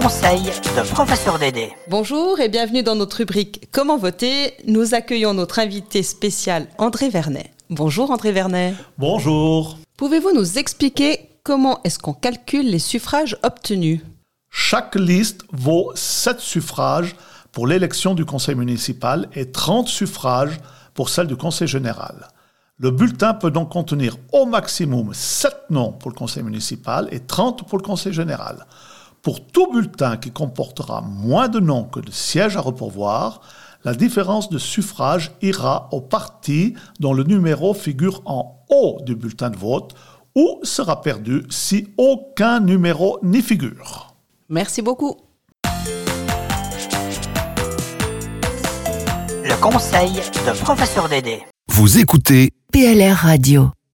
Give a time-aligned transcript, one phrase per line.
[0.00, 1.72] conseil de professeur Dédé.
[1.88, 4.54] Bonjour et bienvenue dans notre rubrique Comment voter.
[4.64, 7.50] Nous accueillons notre invité spécial André Vernet.
[7.68, 8.74] Bonjour André Vernet.
[8.96, 9.76] Bonjour.
[9.96, 14.00] Pouvez-vous nous expliquer comment est-ce qu'on calcule les suffrages obtenus?
[14.50, 17.16] Chaque liste vaut 7 suffrages
[17.50, 20.60] pour l'élection du conseil municipal et 30 suffrages
[20.94, 22.28] pour celle du conseil général.
[22.76, 27.66] Le bulletin peut donc contenir au maximum 7 noms pour le conseil municipal et 30
[27.66, 28.64] pour le conseil général.
[29.22, 33.40] Pour tout bulletin qui comportera moins de noms que de sièges à repourvoir,
[33.84, 39.50] la différence de suffrage ira au parti dont le numéro figure en haut du bulletin
[39.50, 39.94] de vote
[40.34, 44.14] ou sera perdu si aucun numéro n'y figure.
[44.48, 45.16] Merci beaucoup.
[49.44, 51.42] Le conseil de professeur Dédé.
[51.68, 53.70] Vous écoutez PLR Radio.